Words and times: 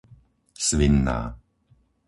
Svinná 0.67 1.19